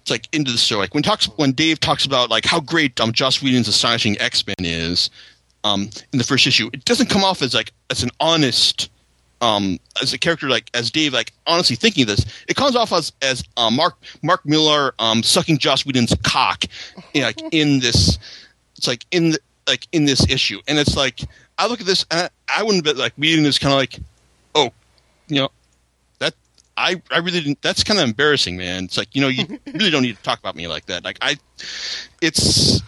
it's 0.00 0.10
like 0.10 0.28
into 0.32 0.50
the 0.50 0.58
show. 0.58 0.78
Like 0.78 0.94
when 0.94 1.02
talks 1.02 1.26
when 1.36 1.52
Dave 1.52 1.80
talks 1.80 2.04
about 2.06 2.30
like 2.30 2.44
how 2.44 2.60
great 2.60 2.98
um 3.00 3.12
Joss 3.12 3.42
Whedon's 3.42 3.68
astonishing 3.68 4.18
X 4.20 4.46
Men 4.46 4.56
is 4.60 5.10
um 5.64 5.90
in 6.12 6.18
the 6.18 6.24
first 6.24 6.46
issue, 6.46 6.70
it 6.72 6.84
doesn't 6.84 7.10
come 7.10 7.24
off 7.24 7.42
as 7.42 7.54
like 7.54 7.72
as 7.90 8.02
an 8.02 8.10
honest 8.20 8.90
um 9.42 9.78
as 10.02 10.12
a 10.12 10.18
character 10.18 10.48
like 10.48 10.70
as 10.74 10.90
Dave 10.90 11.12
like 11.12 11.32
honestly 11.46 11.76
thinking 11.76 12.06
this. 12.06 12.24
It 12.48 12.56
comes 12.56 12.76
off 12.76 12.92
as 12.92 13.12
as 13.22 13.44
uh, 13.56 13.70
Mark 13.70 13.96
Mark 14.22 14.44
Millar 14.46 14.94
um 14.98 15.22
sucking 15.22 15.58
Joss 15.58 15.84
Whedon's 15.84 16.14
cock 16.22 16.64
you 17.14 17.20
know, 17.20 17.28
like 17.28 17.42
in 17.52 17.80
this 17.80 18.18
it's 18.76 18.88
like 18.88 19.04
in 19.10 19.30
the, 19.30 19.38
like 19.66 19.86
in 19.92 20.04
this 20.06 20.28
issue 20.30 20.60
and 20.66 20.78
it's 20.78 20.96
like 20.96 21.20
I 21.58 21.66
look 21.66 21.80
at 21.80 21.86
this 21.86 22.06
I, 22.10 22.28
I 22.48 22.62
wouldn't 22.62 22.84
be 22.84 22.92
like 22.94 23.12
reading 23.18 23.44
this 23.44 23.58
kind 23.58 23.72
of 23.72 23.78
like 23.78 23.98
oh 24.54 24.72
you 25.28 25.36
know 25.36 25.50
I, 26.76 27.02
I 27.10 27.18
really 27.18 27.40
didn't. 27.40 27.62
That's 27.62 27.84
kind 27.84 28.00
of 28.00 28.08
embarrassing, 28.08 28.56
man. 28.56 28.84
It's 28.84 28.96
like 28.96 29.14
you 29.14 29.20
know, 29.20 29.28
you 29.28 29.44
really 29.66 29.90
don't 29.90 30.02
need 30.02 30.16
to 30.16 30.22
talk 30.22 30.38
about 30.38 30.56
me 30.56 30.66
like 30.68 30.86
that. 30.86 31.04
Like 31.04 31.18
I, 31.20 31.36
it's 32.20 32.80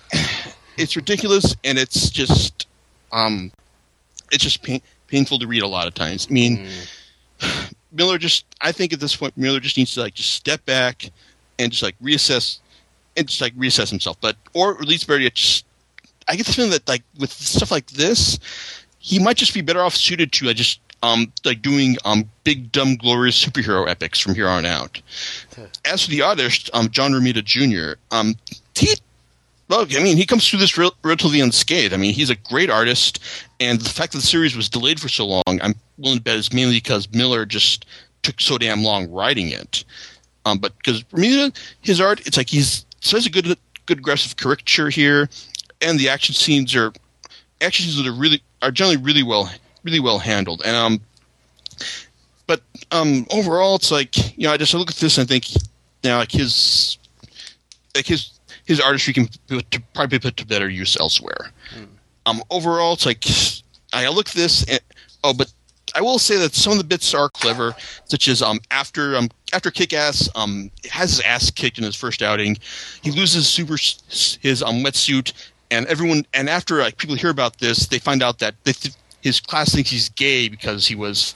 it's 0.76 0.96
ridiculous, 0.96 1.54
and 1.64 1.78
it's 1.78 2.10
just 2.10 2.66
um, 3.12 3.52
it's 4.30 4.42
just 4.42 4.62
pain, 4.62 4.80
painful 5.06 5.38
to 5.38 5.46
read 5.46 5.62
a 5.62 5.68
lot 5.68 5.86
of 5.86 5.94
times. 5.94 6.26
I 6.28 6.32
mean, 6.32 6.66
mm. 7.40 7.74
Millar 7.92 8.18
just 8.18 8.44
I 8.60 8.72
think 8.72 8.92
at 8.92 9.00
this 9.00 9.14
point 9.14 9.36
Millar 9.36 9.60
just 9.60 9.76
needs 9.76 9.94
to 9.94 10.00
like 10.00 10.14
just 10.14 10.32
step 10.32 10.64
back 10.64 11.10
and 11.58 11.70
just 11.70 11.82
like 11.82 11.98
reassess 12.00 12.58
and 13.16 13.28
just 13.28 13.40
like 13.40 13.54
reassess 13.56 13.90
himself. 13.90 14.16
But 14.20 14.36
or 14.54 14.74
at 14.74 14.88
least 14.88 15.08
yet, 15.08 15.34
just 15.34 15.66
I 16.28 16.36
get 16.36 16.46
the 16.46 16.52
feeling 16.52 16.70
that 16.70 16.88
like 16.88 17.02
with 17.18 17.32
stuff 17.32 17.70
like 17.70 17.88
this, 17.88 18.38
he 18.98 19.18
might 19.18 19.36
just 19.36 19.54
be 19.54 19.60
better 19.60 19.82
off 19.82 19.94
suited 19.94 20.32
to 20.32 20.50
uh, 20.50 20.52
just 20.52 20.80
um 21.02 21.32
like 21.44 21.62
doing 21.62 21.96
um 22.04 22.28
big 22.44 22.72
dumb 22.72 22.96
glorious 22.96 23.42
superhero 23.42 23.88
epics 23.88 24.18
from 24.18 24.34
here 24.34 24.48
on 24.48 24.64
out. 24.64 25.00
As 25.84 26.04
for 26.04 26.10
the 26.10 26.22
artist, 26.22 26.70
um 26.72 26.88
John 26.90 27.12
Romita 27.12 27.44
Jr. 27.44 27.98
um 28.10 28.34
he 28.74 28.94
well, 29.68 29.86
I 29.96 30.02
mean, 30.02 30.18
he 30.18 30.26
comes 30.26 30.46
through 30.46 30.58
this 30.58 30.76
rel- 30.76 30.94
relatively 31.02 31.40
unscathed. 31.40 31.94
I 31.94 31.96
mean, 31.96 32.12
he's 32.12 32.28
a 32.28 32.36
great 32.36 32.68
artist, 32.68 33.20
and 33.58 33.80
the 33.80 33.88
fact 33.88 34.12
that 34.12 34.18
the 34.18 34.26
series 34.26 34.54
was 34.54 34.68
delayed 34.68 35.00
for 35.00 35.08
so 35.08 35.24
long, 35.24 35.42
I'm 35.46 35.74
willing 35.96 36.18
to 36.18 36.22
bet 36.22 36.36
is 36.36 36.52
mainly 36.52 36.74
because 36.74 37.10
Millar 37.10 37.46
just 37.46 37.86
took 38.22 38.38
so 38.38 38.58
damn 38.58 38.84
long 38.84 39.10
writing 39.10 39.48
it. 39.48 39.84
Um, 40.44 40.58
but 40.58 40.76
because 40.76 41.02
Romita, 41.04 41.56
his 41.80 42.02
art, 42.02 42.26
it's 42.26 42.36
like 42.36 42.50
he's 42.50 42.84
so 43.00 43.16
has 43.16 43.24
a 43.24 43.30
good, 43.30 43.56
good 43.86 43.98
aggressive 43.98 44.36
caricature 44.36 44.90
here, 44.90 45.30
and 45.80 45.98
the 45.98 46.08
action 46.08 46.34
scenes 46.34 46.74
are 46.74 46.92
action 47.62 47.86
scenes 47.86 47.96
that 47.96 48.06
are 48.06 48.14
really 48.14 48.42
are 48.60 48.70
generally 48.70 48.98
really 48.98 49.22
well, 49.22 49.50
really 49.84 50.00
well 50.00 50.18
handled. 50.18 50.62
And 50.64 50.76
um, 50.76 51.00
but 52.46 52.62
um, 52.90 53.26
overall, 53.30 53.76
it's 53.76 53.90
like 53.90 54.36
you 54.38 54.44
know, 54.44 54.52
I 54.52 54.56
just 54.56 54.74
look 54.74 54.90
at 54.90 54.96
this 54.96 55.18
and 55.18 55.26
I 55.26 55.28
think, 55.28 55.54
you 55.54 56.10
know, 56.10 56.18
like 56.18 56.32
his, 56.32 56.98
like 57.94 58.06
his 58.06 58.38
his 58.64 58.80
artistry 58.80 59.12
can 59.12 59.28
put 59.48 59.70
to, 59.70 59.80
probably 59.94 60.18
be 60.18 60.22
put 60.22 60.36
to 60.38 60.46
better 60.46 60.68
use 60.68 60.96
elsewhere. 60.98 61.50
Mm. 61.76 61.88
Um, 62.26 62.42
overall, 62.50 62.94
it's 62.94 63.06
like 63.06 63.24
I 63.92 64.08
look 64.08 64.28
at 64.28 64.34
this. 64.34 64.64
And, 64.64 64.80
oh, 65.24 65.34
but 65.34 65.52
I 65.94 66.00
will 66.00 66.18
say 66.18 66.36
that 66.38 66.54
some 66.54 66.72
of 66.72 66.78
the 66.78 66.84
bits 66.84 67.12
are 67.14 67.28
clever, 67.28 67.74
such 68.04 68.28
as 68.28 68.42
um 68.42 68.60
after 68.70 69.16
um 69.16 69.28
after 69.52 69.70
Kick-Ass 69.70 70.28
um 70.34 70.70
has 70.90 71.10
his 71.16 71.20
ass 71.20 71.50
kicked 71.50 71.78
in 71.78 71.84
his 71.84 71.96
first 71.96 72.22
outing, 72.22 72.56
he 73.02 73.10
loses 73.10 73.48
super 73.48 73.76
his 74.40 74.62
um 74.62 74.82
wetsuit, 74.82 75.32
and 75.70 75.86
everyone 75.86 76.24
and 76.32 76.48
after 76.48 76.78
like 76.78 76.96
people 76.96 77.16
hear 77.16 77.30
about 77.30 77.58
this, 77.58 77.86
they 77.86 77.98
find 77.98 78.22
out 78.22 78.38
that 78.38 78.54
th- 78.64 78.94
his 79.22 79.40
class 79.40 79.74
thinks 79.74 79.90
he's 79.90 80.10
gay 80.10 80.48
because 80.48 80.86
he 80.86 80.94
was 80.94 81.34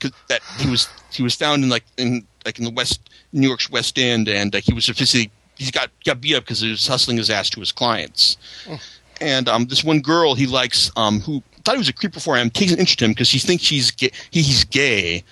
cause 0.00 0.12
that 0.28 0.42
he 0.58 0.68
was 0.68 0.88
he 1.10 1.22
was 1.22 1.34
found 1.34 1.64
in 1.64 1.70
like 1.70 1.84
in 1.96 2.26
like 2.44 2.58
in 2.58 2.64
the 2.64 2.70
west 2.70 3.08
New 3.32 3.48
York's 3.48 3.70
West 3.70 3.98
End, 3.98 4.28
and 4.28 4.52
like 4.52 4.64
he 4.64 4.74
was 4.74 4.84
sophisticated 4.84 5.32
he 5.58 5.70
got 5.70 5.90
got 6.04 6.20
beat 6.20 6.36
up 6.36 6.44
because 6.44 6.60
he 6.60 6.70
was 6.70 6.86
hustling 6.86 7.16
his 7.16 7.30
ass 7.30 7.50
to 7.50 7.60
his 7.60 7.72
clients. 7.72 8.36
Oh. 8.68 8.78
And 9.20 9.48
um, 9.48 9.66
this 9.66 9.82
one 9.82 10.00
girl 10.00 10.34
he 10.34 10.46
likes, 10.46 10.92
um, 10.96 11.20
who 11.20 11.42
thought 11.64 11.74
he 11.74 11.78
was 11.78 11.88
a 11.88 11.92
creep 11.92 12.12
before 12.12 12.36
him, 12.36 12.50
takes 12.50 12.70
an 12.70 12.78
interest 12.78 13.02
in 13.02 13.06
him 13.06 13.12
because 13.12 13.30
he 13.30 13.40
thinks 13.40 13.68
he's 13.68 13.90
gay, 13.90 14.10
he, 14.30 14.42
he's 14.42 14.62
gay, 14.62 15.24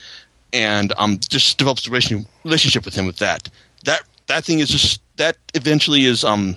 and 0.53 0.93
um, 0.97 1.19
just 1.21 1.57
develops 1.57 1.87
a 1.87 1.91
relationship, 1.91 2.29
relationship 2.43 2.85
with 2.85 2.95
him 2.95 3.07
with 3.07 3.19
that. 3.19 3.49
That 3.85 4.03
that 4.27 4.45
thing 4.45 4.59
is 4.59 4.69
just 4.69 5.01
that 5.17 5.37
eventually 5.55 6.05
is 6.05 6.25
um 6.25 6.57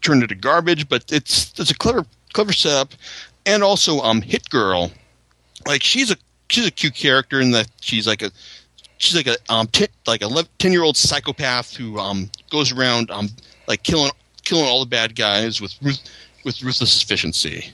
turned 0.00 0.22
into 0.22 0.34
garbage, 0.34 0.88
but 0.88 1.04
it's 1.12 1.58
it's 1.58 1.70
a 1.70 1.76
clever 1.76 2.04
clever 2.32 2.52
setup, 2.52 2.94
and 3.46 3.62
also 3.62 4.00
um 4.00 4.22
Hit 4.22 4.48
Girl, 4.50 4.90
like 5.66 5.82
she's 5.82 6.10
a 6.10 6.16
she's 6.48 6.66
a 6.66 6.70
cute 6.70 6.94
character 6.94 7.40
in 7.40 7.52
that 7.52 7.68
she's 7.80 8.06
like 8.06 8.22
a 8.22 8.30
she's 8.98 9.16
like 9.16 9.26
a 9.26 9.36
um 9.52 9.66
t- 9.68 9.88
like 10.06 10.22
a 10.22 10.28
ten 10.58 10.72
year 10.72 10.82
old 10.82 10.96
psychopath 10.96 11.74
who 11.76 11.98
um 11.98 12.30
goes 12.50 12.72
around 12.72 13.10
um 13.10 13.28
like 13.66 13.82
killing 13.82 14.10
killing 14.44 14.66
all 14.66 14.80
the 14.80 14.86
bad 14.86 15.14
guys 15.14 15.60
with 15.60 15.74
ruth- 15.82 16.08
with 16.44 16.62
ruthless 16.62 17.02
efficiency. 17.02 17.72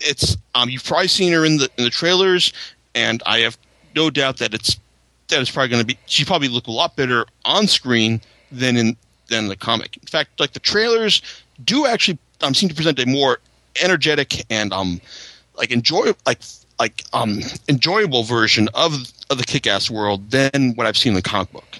It's 0.00 0.36
um 0.54 0.68
you've 0.68 0.84
probably 0.84 1.08
seen 1.08 1.32
her 1.32 1.44
in 1.44 1.58
the 1.58 1.68
in 1.78 1.84
the 1.84 1.90
trailers, 1.90 2.52
and 2.94 3.22
I 3.26 3.40
have 3.40 3.58
no 3.94 4.10
doubt 4.10 4.38
that 4.38 4.54
it's 4.54 4.78
that 5.28 5.40
it's 5.40 5.50
probably 5.50 5.68
going 5.68 5.80
to 5.80 5.86
be 5.86 5.98
she 6.06 6.24
probably 6.24 6.48
look 6.48 6.66
a 6.66 6.72
lot 6.72 6.96
better 6.96 7.26
on 7.44 7.66
screen 7.66 8.20
than 8.50 8.76
in 8.76 8.96
than 9.28 9.48
the 9.48 9.56
comic. 9.56 9.96
In 9.96 10.06
fact, 10.06 10.38
like 10.38 10.52
the 10.52 10.60
trailers 10.60 11.22
do 11.64 11.86
actually 11.86 12.18
um 12.42 12.54
seem 12.54 12.68
to 12.68 12.74
present 12.74 12.98
a 12.98 13.06
more 13.06 13.38
energetic 13.80 14.44
and 14.50 14.72
um 14.72 15.00
like 15.56 15.70
enjoy 15.70 16.12
like 16.26 16.40
like 16.78 17.04
um 17.12 17.40
enjoyable 17.68 18.24
version 18.24 18.68
of 18.74 18.94
of 19.30 19.38
the 19.38 19.44
kick-ass 19.44 19.90
world 19.90 20.30
than 20.30 20.72
what 20.74 20.86
I've 20.86 20.96
seen 20.96 21.10
in 21.10 21.14
the 21.14 21.22
comic 21.22 21.52
book. 21.52 21.78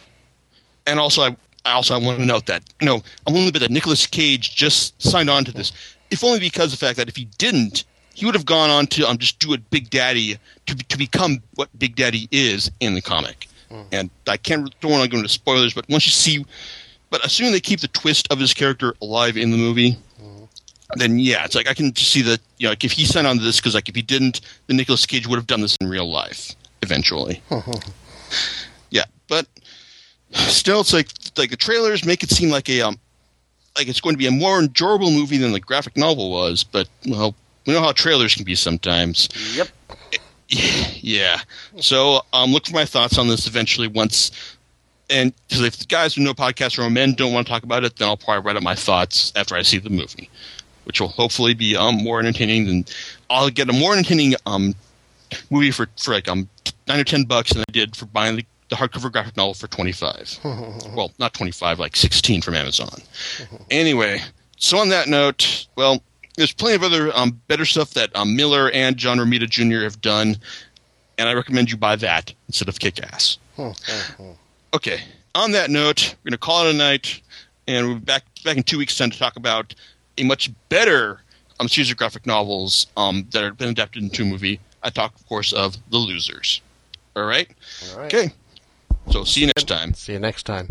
And 0.87 0.99
also 0.99 1.23
I 1.23 1.37
I 1.65 1.73
also 1.73 1.95
I 1.95 1.99
want 1.99 2.19
to 2.19 2.25
note 2.25 2.47
that 2.47 2.63
you 2.81 2.87
know 2.87 3.03
I'm 3.27 3.35
willing 3.35 3.49
to 3.49 3.53
bet 3.53 3.63
that 3.63 3.71
Nicolas 3.71 4.07
Cage 4.07 4.55
just 4.55 5.01
signed 5.03 5.31
on 5.31 5.45
to 5.45 5.53
this, 5.53 5.73
if 6.11 6.25
only 6.25 6.41
because 6.41 6.73
of 6.73 6.79
the 6.79 6.87
fact 6.87 6.97
that 6.99 7.09
if 7.09 7.17
he 7.17 7.27
didn't, 7.39 7.85
he 8.15 8.27
would 8.27 8.35
have 8.35 8.47
gone 8.47 8.71
on 8.71 8.87
to 8.89 9.09
um 9.09 9.19
just 9.19 9.39
do 9.39 9.53
it 9.53 9.71
Big 9.71 9.91
Daddy 9.91 10.39
to 10.67 10.77
to 10.77 10.99
become 10.99 11.43
what 11.55 11.69
Big 11.79 11.97
Daddy 11.97 12.29
is 12.31 12.71
in 12.81 12.95
the 12.95 13.03
comic. 13.03 13.49
Mm. 13.71 13.87
And 13.93 14.11
I 14.27 14.37
can't 14.37 14.73
don't 14.81 14.91
want 14.91 15.05
to 15.05 15.11
go 15.11 15.17
into 15.17 15.29
spoilers, 15.29 15.75
but 15.75 15.89
once 15.89 16.07
you 16.07 16.13
see, 16.13 16.45
but 17.11 17.25
assuming 17.25 17.53
they 17.53 17.61
keep 17.61 17.81
the 17.81 17.89
twist 17.89 18.31
of 18.31 18.39
his 18.39 18.55
character 18.55 18.95
alive 19.03 19.37
in 19.37 19.51
the 19.51 19.57
movie. 19.57 19.97
Then 21.01 21.19
yeah, 21.19 21.45
it's 21.45 21.55
like 21.55 21.69
I 21.69 21.75
can 21.75 21.93
just 21.93 22.11
see 22.11 22.23
that 22.23 22.41
you 22.59 22.67
know 22.67 22.71
like 22.71 22.85
if 22.85 22.93
he 22.93 23.05
signed 23.05 23.27
on 23.27 23.39
to 23.39 23.43
this 23.43 23.61
because 23.61 23.75
like 23.75 23.89
if 23.89 23.95
he 23.95 24.03
didn't, 24.03 24.41
then 24.67 24.77
Nicolas 24.77 25.07
Cage 25.07 25.27
would 25.27 25.37
have 25.37 25.47
done 25.47 25.61
this 25.61 25.77
in 25.81 25.89
real 25.89 26.11
life 26.11 26.55
eventually. 26.83 27.43
yeah, 28.91 29.05
but 29.29 29.47
still, 30.33 30.81
it's 30.81 30.93
like 30.93 31.09
like 31.37 31.51
the 31.51 31.57
trailers 31.57 32.05
make 32.05 32.23
it 32.23 32.31
seem 32.31 32.51
like 32.51 32.69
a 32.69 32.83
um 32.83 32.99
like 33.77 33.89
it's 33.89 34.01
going 34.01 34.15
to 34.15 34.19
be 34.19 34.27
a 34.27 34.31
more 34.31 34.59
enjoyable 34.59 35.11
movie 35.11 35.39
than 35.39 35.53
the 35.53 35.61
graphic 35.61 35.97
novel 35.97 36.31
was. 36.31 36.65
But 36.65 36.89
well, 37.07 37.35
we 37.67 37.73
know 37.73 37.81
how 37.81 37.93
trailers 37.93 38.35
can 38.35 38.45
be 38.45 38.55
sometimes. 38.55 39.29
Yep. 39.55 39.69
Yeah. 41.01 41.41
So 41.81 42.21
um, 42.35 42.53
look 42.53 42.67
for 42.67 42.75
my 42.75 42.85
thoughts 42.85 43.17
on 43.17 43.27
this 43.27 43.47
eventually 43.47 43.89
once. 43.89 44.31
And 45.09 45.33
because 45.49 45.65
if 45.65 45.79
the 45.79 45.87
guys 45.87 46.15
who 46.15 46.23
know 46.23 46.35
podcasts 46.35 46.79
or 46.79 46.89
men 46.91 47.15
don't 47.15 47.33
want 47.33 47.47
to 47.47 47.51
talk 47.51 47.63
about 47.63 47.85
it, 47.85 47.97
then 47.97 48.07
I'll 48.07 48.19
probably 48.19 48.47
write 48.47 48.57
up 48.57 48.63
my 48.63 48.75
thoughts 48.75 49.33
after 49.35 49.55
I 49.55 49.63
see 49.63 49.79
the 49.79 49.89
movie, 49.89 50.29
which 50.85 51.01
will 51.01 51.09
hopefully 51.09 51.55
be 51.55 51.77
um, 51.77 51.97
more 51.97 52.21
entertaining 52.21 52.67
than 52.67 52.85
I'll 53.31 53.51
get 53.51 53.69
a 53.69 53.73
more 53.73 53.93
entertaining 53.93 54.35
um, 54.47 54.75
movie 55.51 55.71
for, 55.71 55.89
for 55.97 56.13
like 56.13 56.29
um 56.29 56.49
nine 56.87 57.01
or 57.01 57.05
ten 57.05 57.25
bucks 57.25 57.53
than 57.53 57.63
I 57.63 57.73
did 57.73 57.97
for 57.97 58.07
buying 58.07 58.37
the 58.37 58.45
the 58.73 58.77
hardcover 58.77 59.13
graphic 59.13 59.37
novel 59.37 59.53
for 59.53 59.67
25. 59.67 60.39
well, 60.95 61.13
not 61.19 61.35
25, 61.35 61.79
like 61.79 61.95
16 61.95 62.41
from 62.41 62.55
Amazon. 62.55 63.03
anyway, 63.71 64.19
so 64.57 64.79
on 64.79 64.89
that 64.89 65.09
note, 65.09 65.67
well, 65.77 66.03
there's 66.39 66.55
plenty 66.55 66.77
of 66.77 66.83
other 66.83 67.15
um, 67.15 67.39
better 67.49 67.67
stuff 67.67 67.91
that 67.91 68.15
um, 68.17 68.35
Millar 68.35 68.71
and 68.71 68.97
John 68.97 69.19
Romita 69.19 69.49
Jr. 69.49 69.85
have 69.85 70.01
done, 70.01 70.37
and 71.19 71.29
I 71.29 71.35
recommend 71.35 71.71
you 71.71 71.77
buy 71.77 71.97
that 71.97 72.33
instead 72.49 72.69
of 72.69 72.81
Kick 72.81 73.03
Ass. 73.03 73.37
okay, 74.75 75.03
on 75.35 75.53
that 75.53 75.71
note, 75.71 76.15
we're 76.25 76.31
going 76.31 76.33
to 76.33 76.39
call 76.39 76.67
it 76.67 76.75
a 76.75 76.79
night, 76.79 77.21
and 77.69 77.87
we'll 77.87 77.97
be 77.97 78.05
back, 78.05 78.25
back 78.43 78.57
in 78.57 78.63
two 78.63 78.79
weeks' 78.79 78.97
time 78.97 79.11
to 79.11 79.19
talk 79.19 79.37
about 79.37 79.75
a 80.19 80.25
much 80.25 80.51
better 80.69 81.23
um, 81.61 81.69
series 81.69 81.91
of 81.91 81.97
graphic 81.97 82.27
novels 82.27 82.87
um, 82.97 83.27
that 83.31 83.43
have 83.43 83.59
been 83.59 83.69
adapted 83.69 84.03
into 84.03 84.23
a 84.23 84.27
movie. 84.27 84.61
I 84.83 84.91
talk, 84.91 85.15
of 85.15 85.27
course, 85.27 85.53
of 85.53 85.77
The 85.91 85.99
Losers. 85.99 86.61
All 87.15 87.25
right? 87.25 87.49
All 87.91 87.99
right. 87.99 88.15
Okay. 88.15 88.33
So 89.11 89.25
see 89.25 89.43
you 89.43 89.47
next 89.47 89.69
time. 89.69 89.95
See 89.95 90.13
you 90.13 90.19
next 90.19 90.45
time. 90.45 90.69